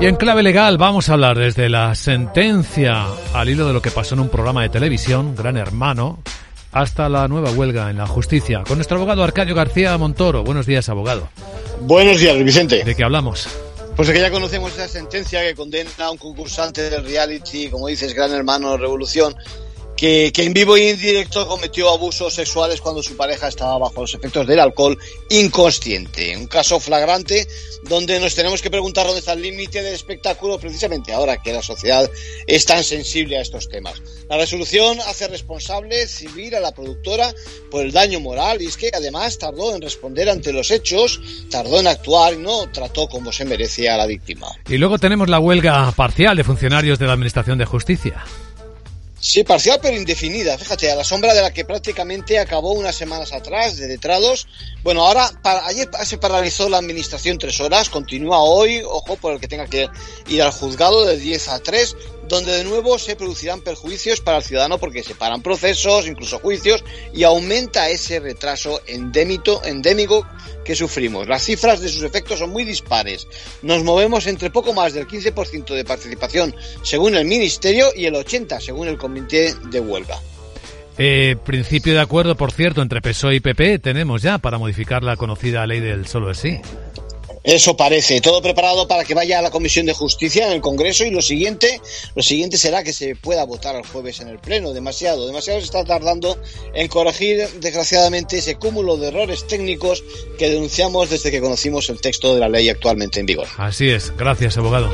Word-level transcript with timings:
Y 0.00 0.06
en 0.06 0.16
clave 0.16 0.42
legal 0.42 0.76
vamos 0.76 1.08
a 1.08 1.14
hablar 1.14 1.38
desde 1.38 1.68
la 1.68 1.94
sentencia 1.94 3.06
al 3.32 3.48
hilo 3.48 3.66
de 3.66 3.72
lo 3.72 3.80
que 3.80 3.90
pasó 3.90 4.14
en 4.14 4.20
un 4.20 4.28
programa 4.28 4.62
de 4.62 4.68
televisión, 4.68 5.34
Gran 5.34 5.56
Hermano, 5.56 6.18
hasta 6.72 7.08
la 7.08 7.26
nueva 7.28 7.52
huelga 7.52 7.88
en 7.90 7.98
la 7.98 8.06
justicia. 8.06 8.64
Con 8.66 8.76
nuestro 8.76 8.96
abogado 8.98 9.22
Arcadio 9.22 9.54
García 9.54 9.96
Montoro. 9.96 10.42
Buenos 10.44 10.66
días, 10.66 10.88
abogado. 10.88 11.28
Buenos 11.82 12.18
días, 12.18 12.36
Vicente. 12.42 12.84
¿De 12.84 12.94
qué 12.94 13.04
hablamos? 13.04 13.48
Pues 13.96 14.08
es 14.08 14.14
que 14.14 14.20
ya 14.20 14.30
conocemos 14.30 14.72
esa 14.72 14.88
sentencia 14.88 15.40
que 15.42 15.54
condena 15.54 15.90
a 15.98 16.10
un 16.10 16.18
concursante 16.18 16.90
del 16.90 17.04
reality, 17.04 17.70
como 17.70 17.86
dices, 17.86 18.12
Gran 18.12 18.32
Hermano 18.32 18.76
Revolución, 18.76 19.34
que, 19.96 20.32
en 20.36 20.52
vivo 20.52 20.76
y 20.76 20.88
en 20.88 20.98
directo 20.98 21.46
cometió 21.46 21.90
abusos 21.90 22.34
sexuales 22.34 22.80
cuando 22.80 23.02
su 23.02 23.16
pareja 23.16 23.48
estaba 23.48 23.78
bajo 23.78 24.02
los 24.02 24.14
efectos 24.14 24.46
del 24.46 24.60
alcohol 24.60 24.98
inconsciente. 25.30 26.36
Un 26.36 26.46
caso 26.46 26.80
flagrante 26.80 27.46
donde 27.84 28.18
nos 28.18 28.34
tenemos 28.34 28.62
que 28.62 28.70
preguntar 28.70 29.06
dónde 29.06 29.20
está 29.20 29.32
el 29.34 29.42
límite 29.42 29.82
del 29.82 29.94
espectáculo 29.94 30.58
precisamente 30.58 31.12
ahora 31.12 31.42
que 31.42 31.52
la 31.52 31.62
sociedad 31.62 32.10
es 32.46 32.64
tan 32.64 32.82
sensible 32.82 33.38
a 33.38 33.42
estos 33.42 33.68
temas. 33.68 34.02
La 34.28 34.36
resolución 34.36 34.98
hace 35.06 35.28
responsable 35.28 36.06
civil 36.06 36.54
a 36.54 36.60
la 36.60 36.72
productora 36.72 37.32
por 37.70 37.84
el 37.84 37.92
daño 37.92 38.20
moral 38.20 38.62
y 38.62 38.66
es 38.66 38.76
que 38.76 38.90
además 38.92 39.38
tardó 39.38 39.74
en 39.74 39.82
responder 39.82 40.28
ante 40.28 40.52
los 40.52 40.70
hechos, 40.70 41.20
tardó 41.50 41.80
en 41.80 41.86
actuar 41.86 42.34
y 42.34 42.38
no 42.38 42.70
trató 42.70 43.06
como 43.08 43.32
se 43.32 43.44
merecía 43.44 43.94
a 43.94 43.98
la 43.98 44.06
víctima. 44.06 44.48
Y 44.68 44.78
luego 44.78 44.98
tenemos 44.98 45.28
la 45.28 45.38
huelga 45.38 45.92
parcial 45.92 46.36
de 46.36 46.44
funcionarios 46.44 46.98
de 46.98 47.06
la 47.06 47.12
Administración 47.12 47.58
de 47.58 47.64
Justicia. 47.64 48.24
Sí, 49.26 49.42
parcial 49.42 49.78
pero 49.80 49.96
indefinida. 49.96 50.58
Fíjate, 50.58 50.92
a 50.92 50.96
la 50.96 51.02
sombra 51.02 51.32
de 51.32 51.40
la 51.40 51.50
que 51.50 51.64
prácticamente 51.64 52.38
acabó 52.38 52.72
unas 52.72 52.94
semanas 52.94 53.32
atrás 53.32 53.78
de 53.78 53.88
letrados. 53.88 54.46
Bueno, 54.82 55.02
ahora, 55.02 55.30
para, 55.42 55.66
ayer 55.66 55.88
se 56.04 56.18
paralizó 56.18 56.68
la 56.68 56.76
administración 56.76 57.38
tres 57.38 57.58
horas, 57.58 57.88
continúa 57.88 58.42
hoy, 58.42 58.82
ojo 58.84 59.16
por 59.16 59.32
el 59.32 59.40
que 59.40 59.48
tenga 59.48 59.66
que 59.66 59.88
ir 60.28 60.42
al 60.42 60.52
juzgado 60.52 61.06
de 61.06 61.16
10 61.16 61.48
a 61.48 61.58
3, 61.58 61.96
donde 62.28 62.52
de 62.52 62.64
nuevo 62.64 62.98
se 62.98 63.16
producirán 63.16 63.60
perjuicios 63.60 64.20
para 64.20 64.38
el 64.38 64.44
ciudadano 64.44 64.78
porque 64.78 65.02
se 65.02 65.14
paran 65.14 65.42
procesos, 65.42 66.06
incluso 66.06 66.38
juicios, 66.38 66.84
y 67.12 67.24
aumenta 67.24 67.88
ese 67.88 68.20
retraso 68.20 68.80
endémico, 68.86 69.62
endémico 69.64 70.26
que 70.64 70.74
sufrimos. 70.74 71.28
Las 71.28 71.44
cifras 71.44 71.80
de 71.80 71.88
sus 71.88 72.02
efectos 72.02 72.38
son 72.38 72.50
muy 72.50 72.64
dispares. 72.64 73.26
Nos 73.62 73.84
movemos 73.84 74.26
entre 74.26 74.50
poco 74.50 74.72
más 74.72 74.94
del 74.94 75.06
15% 75.06 75.74
de 75.74 75.84
participación 75.84 76.54
según 76.82 77.14
el 77.14 77.24
Ministerio 77.24 77.88
y 77.94 78.06
el 78.06 78.14
80% 78.14 78.60
según 78.60 78.88
el 78.88 78.98
Comité 78.98 79.54
de 79.70 79.80
Huelga. 79.80 80.18
Eh, 80.96 81.36
principio 81.44 81.92
de 81.92 82.00
acuerdo, 82.00 82.36
por 82.36 82.52
cierto, 82.52 82.80
entre 82.80 83.00
PSOE 83.00 83.36
y 83.36 83.40
PP 83.40 83.80
tenemos 83.80 84.22
ya 84.22 84.38
para 84.38 84.58
modificar 84.58 85.02
la 85.02 85.16
conocida 85.16 85.66
ley 85.66 85.80
del 85.80 86.06
solo 86.06 86.30
es 86.30 86.38
sí. 86.38 86.60
Eso 87.44 87.76
parece. 87.76 88.22
Todo 88.22 88.40
preparado 88.40 88.88
para 88.88 89.04
que 89.04 89.12
vaya 89.12 89.38
a 89.38 89.42
la 89.42 89.50
Comisión 89.50 89.84
de 89.84 89.92
Justicia 89.92 90.46
en 90.46 90.52
el 90.54 90.60
Congreso 90.62 91.04
y 91.04 91.10
lo 91.10 91.20
siguiente, 91.20 91.80
lo 92.14 92.22
siguiente 92.22 92.56
será 92.56 92.82
que 92.82 92.94
se 92.94 93.16
pueda 93.16 93.44
votar 93.44 93.76
el 93.76 93.86
jueves 93.86 94.20
en 94.20 94.28
el 94.28 94.38
Pleno. 94.38 94.72
Demasiado, 94.72 95.26
demasiado 95.26 95.60
se 95.60 95.66
está 95.66 95.84
tardando 95.84 96.40
en 96.72 96.88
corregir, 96.88 97.46
desgraciadamente, 97.60 98.38
ese 98.38 98.54
cúmulo 98.54 98.96
de 98.96 99.08
errores 99.08 99.46
técnicos 99.46 100.02
que 100.38 100.48
denunciamos 100.48 101.10
desde 101.10 101.30
que 101.30 101.42
conocimos 101.42 101.90
el 101.90 102.00
texto 102.00 102.34
de 102.34 102.40
la 102.40 102.48
ley 102.48 102.70
actualmente 102.70 103.20
en 103.20 103.26
vigor. 103.26 103.46
Así 103.58 103.90
es. 103.90 104.16
Gracias, 104.16 104.56
abogado. 104.56 104.90